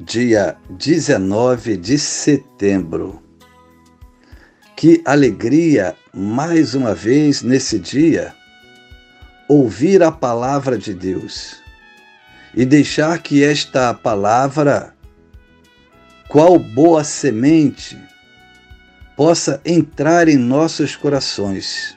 [0.00, 3.22] dia 19 de setembro.
[4.74, 8.34] Que alegria, mais uma vez nesse dia,
[9.46, 11.60] ouvir a palavra de Deus
[12.54, 14.94] e deixar que esta palavra,
[16.28, 17.98] qual boa semente,
[19.14, 21.94] possa entrar em nossos corações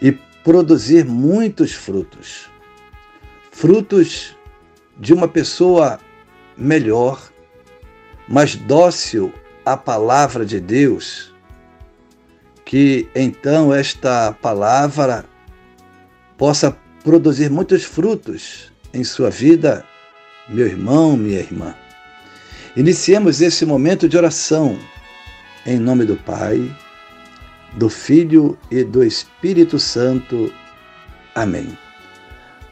[0.00, 0.12] e
[0.42, 2.48] produzir muitos frutos.
[3.52, 4.34] Frutos
[4.98, 6.00] de uma pessoa
[6.58, 7.30] melhor,
[8.26, 9.32] mais dócil
[9.64, 11.32] à palavra de Deus,
[12.64, 15.24] que então esta palavra
[16.36, 19.84] possa produzir muitos frutos em sua vida,
[20.48, 21.74] meu irmão, minha irmã.
[22.76, 24.78] Iniciemos esse momento de oração
[25.64, 26.70] em nome do Pai,
[27.74, 30.52] do Filho e do Espírito Santo.
[31.34, 31.76] Amém.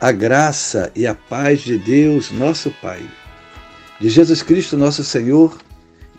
[0.00, 3.02] A graça e a paz de Deus, nosso Pai
[4.00, 5.56] de Jesus Cristo, nosso Senhor,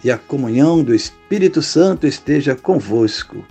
[0.03, 3.45] e a comunhão do Espírito Santo esteja convosco.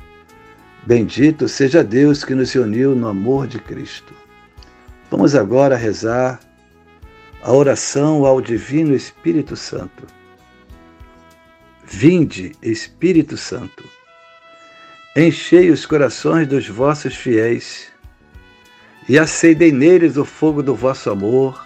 [0.87, 4.15] Bendito seja Deus que nos uniu no amor de Cristo.
[5.11, 6.41] Vamos agora rezar
[7.43, 10.07] a oração ao Divino Espírito Santo.
[11.85, 13.85] Vinde, Espírito Santo,
[15.17, 17.93] enchei os corações dos vossos fiéis
[19.09, 21.66] e acendei neles o fogo do vosso amor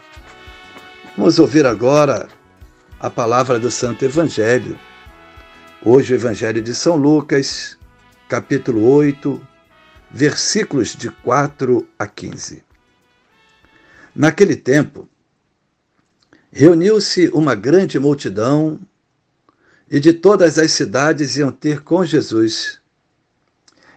[1.17, 2.29] Vamos ouvir agora
[2.97, 4.79] a palavra do Santo Evangelho.
[5.83, 7.77] Hoje, o Evangelho de São Lucas,
[8.29, 9.45] capítulo 8,
[10.09, 12.63] versículos de 4 a 15.
[14.15, 15.07] Naquele tempo,
[16.49, 18.79] reuniu-se uma grande multidão
[19.89, 22.79] e de todas as cidades iam ter com Jesus.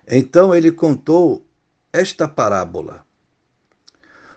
[0.05, 1.47] Então ele contou
[1.93, 3.07] esta parábola.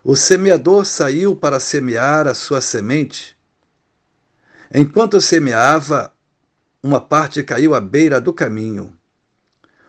[0.04, 3.36] O semeador saiu para semear a sua semente.
[4.74, 6.14] Enquanto semeava,
[6.82, 8.98] uma parte caiu à beira do caminho.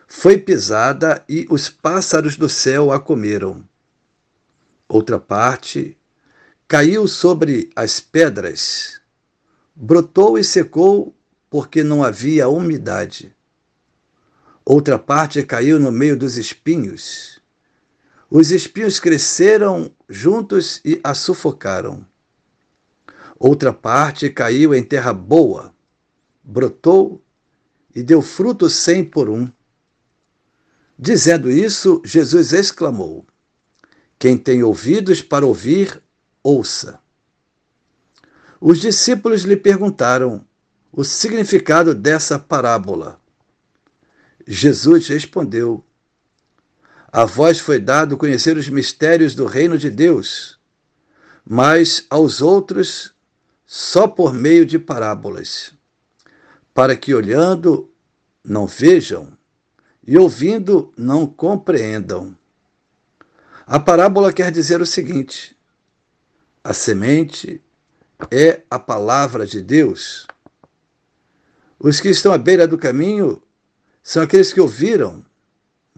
[0.06, 3.62] Foi pisada e os pássaros do céu a comeram.
[4.88, 5.98] Outra parte
[6.66, 9.00] caiu sobre as pedras,
[9.76, 11.14] brotou e secou
[11.50, 13.34] porque não havia umidade.
[14.64, 17.37] Outra parte caiu no meio dos espinhos
[18.30, 22.06] os espinhos cresceram juntos e a sufocaram.
[23.38, 25.72] Outra parte caiu em terra boa,
[26.42, 27.22] brotou
[27.94, 29.50] e deu fruto cem por um.
[30.98, 33.24] Dizendo isso, Jesus exclamou:
[34.18, 36.02] Quem tem ouvidos para ouvir,
[36.42, 37.00] ouça.
[38.60, 40.44] Os discípulos lhe perguntaram
[40.90, 43.20] o significado dessa parábola.
[44.46, 45.84] Jesus respondeu:
[47.10, 50.58] a vós foi dado conhecer os mistérios do reino de Deus,
[51.44, 53.14] mas aos outros
[53.64, 55.72] só por meio de parábolas,
[56.74, 57.90] para que olhando
[58.44, 59.36] não vejam
[60.06, 62.36] e ouvindo não compreendam.
[63.66, 65.56] A parábola quer dizer o seguinte:
[66.62, 67.62] a semente
[68.30, 70.26] é a palavra de Deus.
[71.78, 73.42] Os que estão à beira do caminho
[74.02, 75.24] são aqueles que ouviram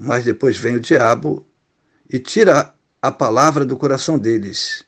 [0.03, 1.47] mas depois vem o diabo
[2.09, 4.83] e tira a palavra do coração deles,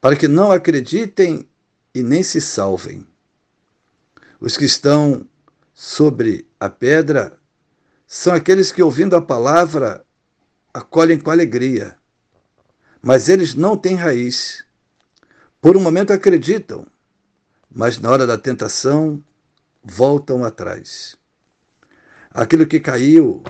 [0.00, 1.48] para que não acreditem
[1.94, 3.06] e nem se salvem.
[4.40, 5.28] Os que estão
[5.72, 7.38] sobre a pedra
[8.04, 10.04] são aqueles que, ouvindo a palavra,
[10.74, 11.96] acolhem com alegria,
[13.00, 14.64] mas eles não têm raiz.
[15.60, 16.84] Por um momento acreditam,
[17.70, 19.22] mas na hora da tentação
[19.84, 21.16] voltam atrás.
[22.32, 23.44] Aquilo que caiu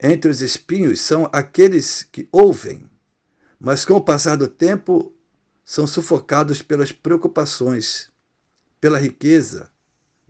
[0.00, 2.88] entre os espinhos são aqueles que ouvem,
[3.58, 5.14] mas com o passar do tempo
[5.64, 8.10] são sufocados pelas preocupações,
[8.80, 9.70] pela riqueza,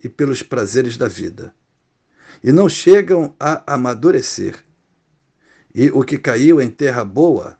[0.03, 1.55] e pelos prazeres da vida,
[2.43, 4.65] e não chegam a amadurecer.
[5.75, 7.59] E o que caiu em terra boa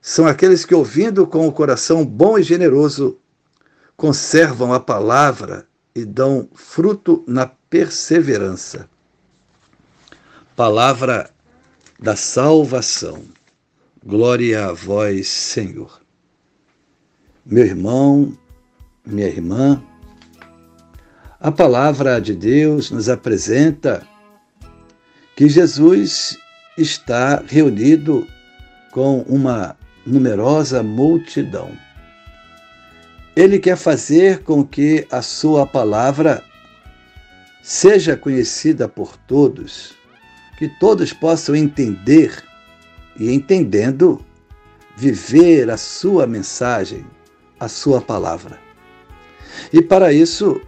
[0.00, 3.18] são aqueles que, ouvindo com o coração bom e generoso,
[3.96, 8.88] conservam a palavra e dão fruto na perseverança.
[10.54, 11.30] Palavra
[12.00, 13.22] da salvação.
[14.04, 16.00] Glória a vós, Senhor.
[17.44, 18.36] Meu irmão,
[19.04, 19.82] minha irmã,
[21.40, 24.06] a palavra de Deus nos apresenta
[25.36, 26.38] que Jesus
[26.76, 28.26] está reunido
[28.90, 29.76] com uma
[30.06, 31.76] numerosa multidão.
[33.34, 36.42] Ele quer fazer com que a sua palavra
[37.62, 39.94] seja conhecida por todos,
[40.56, 42.42] que todos possam entender
[43.18, 44.24] e, entendendo,
[44.96, 47.04] viver a sua mensagem,
[47.60, 48.58] a sua palavra.
[49.72, 50.60] E para isso,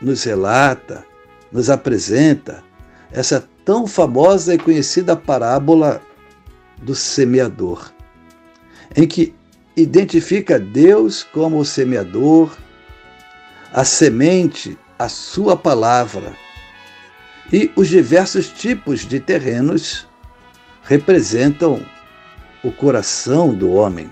[0.00, 1.04] nos relata,
[1.52, 2.62] nos apresenta
[3.10, 6.00] essa tão famosa e conhecida parábola
[6.78, 7.90] do semeador,
[8.94, 9.34] em que
[9.76, 12.56] identifica Deus como o semeador,
[13.72, 16.34] a semente, a sua palavra,
[17.52, 20.06] e os diversos tipos de terrenos
[20.82, 21.84] representam
[22.62, 24.10] o coração do homem.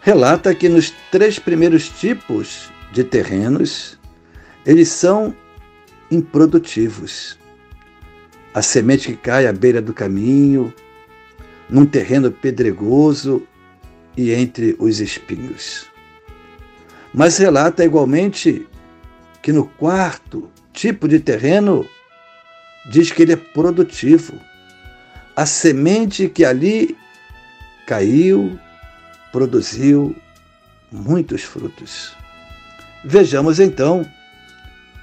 [0.00, 3.98] Relata que nos três primeiros tipos de terrenos,
[4.64, 5.34] eles são
[6.10, 7.38] improdutivos.
[8.54, 10.72] A semente que cai à beira do caminho,
[11.68, 13.46] num terreno pedregoso
[14.16, 15.86] e entre os espinhos.
[17.12, 18.66] Mas relata igualmente
[19.42, 21.84] que no quarto tipo de terreno
[22.88, 24.38] diz que ele é produtivo.
[25.34, 26.96] A semente que ali
[27.84, 28.56] caiu
[29.32, 30.14] produziu
[30.92, 32.16] muitos frutos.
[33.04, 34.08] Vejamos então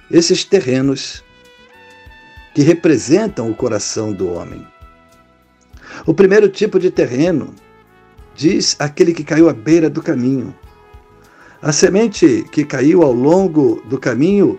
[0.10, 1.22] esses terrenos
[2.54, 4.66] que representam o coração do homem.
[6.06, 7.54] O primeiro tipo de terreno
[8.34, 10.56] diz aquele que caiu à beira do caminho.
[11.62, 14.58] A semente que caiu ao longo do caminho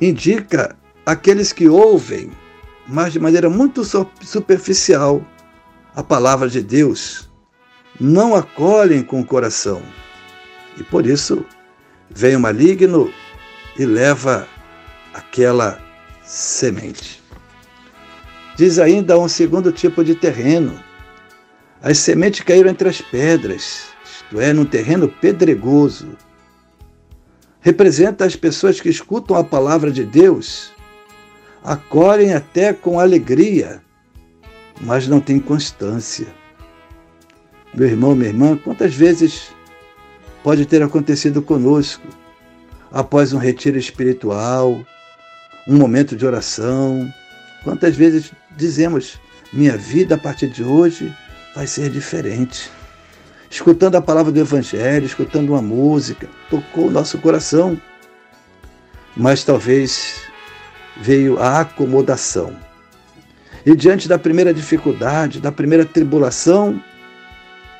[0.00, 2.30] indica aqueles que ouvem,
[2.88, 3.82] mas de maneira muito
[4.22, 5.24] superficial,
[5.94, 7.30] a palavra de Deus,
[8.00, 9.82] não acolhem com o coração.
[10.78, 11.44] E por isso
[12.08, 13.12] vem o maligno
[13.78, 14.48] e leva
[15.12, 15.80] aquela
[16.22, 17.22] semente.
[18.56, 20.78] Diz ainda um segundo tipo de terreno.
[21.82, 26.16] As sementes caíram entre as pedras, isto é, num terreno pedregoso.
[27.60, 30.72] Representa as pessoas que escutam a palavra de Deus,
[31.62, 33.82] acolhem até com alegria,
[34.80, 36.26] mas não têm constância.
[37.74, 39.52] Meu irmão, minha irmã, quantas vezes
[40.42, 42.06] pode ter acontecido conosco
[42.90, 44.80] após um retiro espiritual,
[45.68, 47.12] um momento de oração.
[47.62, 49.20] Quantas vezes dizemos:
[49.52, 51.14] minha vida a partir de hoje
[51.54, 52.70] vai ser diferente.
[53.50, 57.80] Escutando a palavra do Evangelho, escutando uma música, tocou o nosso coração.
[59.16, 60.22] Mas talvez
[60.96, 62.56] veio a acomodação.
[63.66, 66.80] E diante da primeira dificuldade, da primeira tribulação,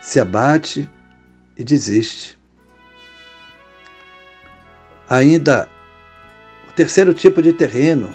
[0.03, 0.91] se abate
[1.57, 2.37] e desiste.
[5.09, 5.69] Ainda
[6.69, 8.15] o terceiro tipo de terreno,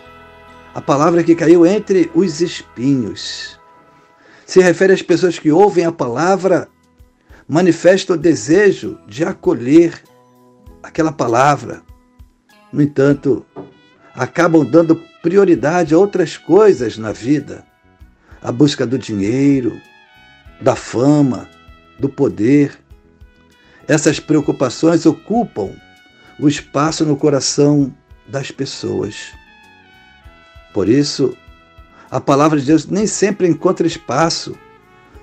[0.74, 3.58] a palavra que caiu entre os espinhos,
[4.46, 6.70] se refere às pessoas que ouvem a palavra,
[7.48, 10.02] manifestam o desejo de acolher
[10.82, 11.82] aquela palavra.
[12.72, 13.46] No entanto,
[14.14, 17.66] acabam dando prioridade a outras coisas na vida,
[18.42, 19.80] a busca do dinheiro,
[20.62, 21.50] da fama,
[22.00, 22.78] do poder.
[23.88, 25.72] Essas preocupações ocupam
[26.40, 27.94] o espaço no coração
[28.28, 29.32] das pessoas.
[30.74, 31.38] Por isso,
[32.10, 34.58] a palavra de Deus nem sempre encontra espaço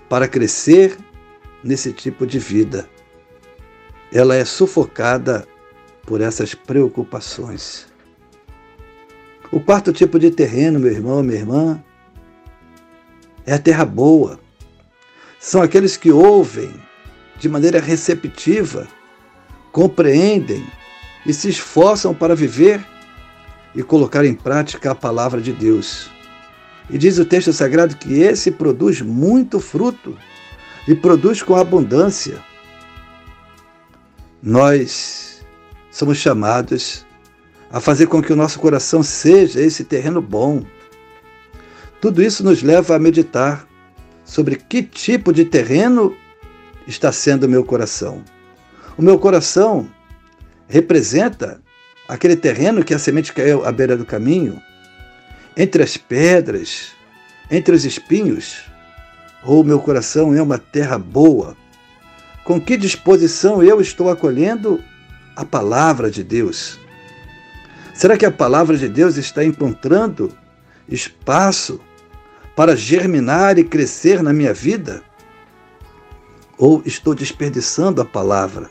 [0.08, 0.96] para crescer
[1.62, 2.88] nesse tipo de vida.
[4.12, 5.46] Ela é sufocada
[6.04, 7.86] por essas preocupações.
[9.50, 11.84] O quarto tipo de terreno, meu irmão, minha irmã,
[13.46, 14.40] é a terra boa.
[15.38, 16.72] São aqueles que ouvem
[17.38, 18.86] de maneira receptiva,
[19.72, 20.64] compreendem
[21.26, 22.84] e se esforçam para viver
[23.74, 26.10] e colocar em prática a palavra de Deus.
[26.90, 30.16] E diz o texto sagrado que esse produz muito fruto
[30.86, 32.42] e produz com abundância.
[34.42, 35.44] Nós
[35.90, 37.06] somos chamados
[37.70, 40.64] a fazer com que o nosso coração seja esse terreno bom.
[42.00, 43.66] Tudo isso nos leva a meditar
[44.24, 46.16] sobre que tipo de terreno
[46.86, 48.22] está sendo o meu coração.
[48.98, 49.88] O meu coração
[50.68, 51.62] representa
[52.08, 54.60] aquele terreno que a semente caiu à beira do caminho,
[55.56, 56.92] entre as pedras,
[57.50, 58.64] entre os espinhos,
[59.44, 61.56] ou meu coração é uma terra boa?
[62.44, 64.82] Com que disposição eu estou acolhendo
[65.36, 66.78] a palavra de Deus?
[67.94, 70.32] Será que a palavra de Deus está encontrando
[70.88, 71.80] espaço
[72.56, 75.02] para germinar e crescer na minha vida?
[76.58, 78.70] Ou estou desperdiçando a palavra?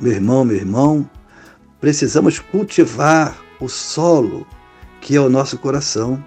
[0.00, 1.08] Meu irmão, meu irmão,
[1.80, 4.46] precisamos cultivar o solo
[5.00, 6.22] que é o nosso coração,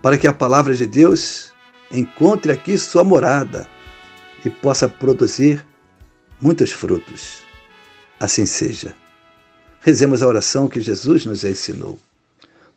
[0.00, 1.47] para que a palavra de Deus
[1.90, 3.68] encontre aqui sua morada
[4.44, 5.64] e possa produzir
[6.40, 7.42] muitos frutos.
[8.20, 8.94] Assim seja.
[9.80, 11.98] Rezemos a oração que Jesus nos ensinou.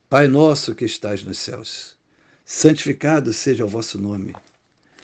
[0.10, 1.98] Pai nosso que estás nos céus,
[2.46, 4.36] santificado seja o vosso nome.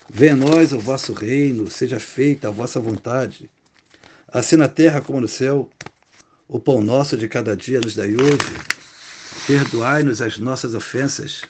[0.09, 3.49] Venha a nós o vosso reino, seja feita a vossa vontade,
[4.27, 5.69] assim na terra como no céu.
[6.47, 8.57] O pão nosso de cada dia nos dai hoje.
[9.45, 11.41] Perdoai-nos as nossas ofensas,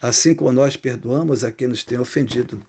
[0.00, 2.62] assim como nós perdoamos a quem nos tem ofendido.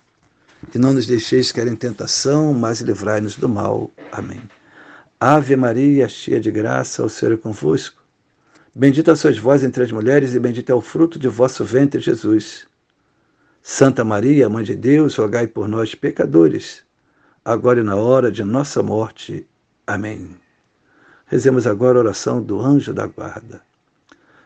[0.74, 3.90] E não nos deixeis cair em tentação, mas livrai-nos do mal.
[4.10, 4.42] Amém.
[5.20, 8.02] Ave Maria, cheia de graça, o Senhor é convosco.
[8.74, 12.66] Bendita sois vós entre as mulheres, e bendito é o fruto de vosso ventre, Jesus.
[13.62, 16.82] Santa Maria, Mãe de Deus, rogai por nós, pecadores,
[17.44, 19.46] agora e na hora de nossa morte.
[19.86, 20.36] Amém.
[21.26, 23.60] Rezemos agora a oração do anjo da guarda.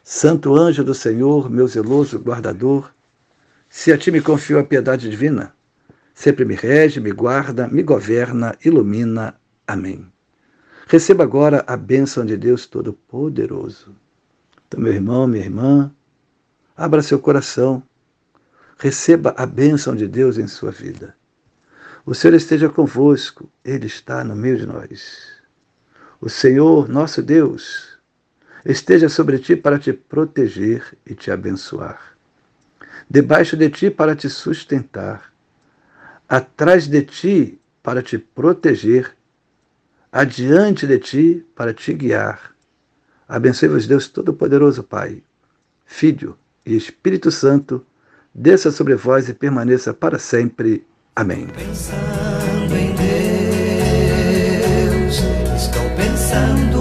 [0.04, 2.92] Santo anjo do Senhor, meu zeloso guardador,
[3.70, 5.54] se a ti me confio a piedade divina,
[6.12, 9.38] sempre me rege, me guarda, me governa, ilumina.
[9.66, 10.06] Amém.
[10.88, 13.94] Receba agora a bênção de Deus Todo-Poderoso.
[14.66, 15.94] Então, meu irmão, minha irmã,
[16.76, 17.82] abra seu coração,
[18.78, 21.14] receba a bênção de Deus em sua vida.
[22.04, 25.28] O Senhor esteja convosco, Ele está no meio de nós.
[26.20, 27.91] O Senhor, nosso Deus,
[28.64, 32.16] esteja sobre ti para te proteger e te abençoar.
[33.08, 35.32] Debaixo de ti para te sustentar.
[36.28, 39.14] Atrás de ti para te proteger
[40.12, 42.52] adiante de ti para te guiar.
[43.26, 45.22] Abençoe-vos, Deus Todo-Poderoso, Pai,
[45.86, 47.84] Filho e Espírito Santo,
[48.34, 50.86] desça sobre vós e permaneça para sempre.
[51.16, 51.46] Amém.
[51.46, 52.94] Pensando em
[54.94, 55.16] Deus,
[55.56, 56.71] estou pensando.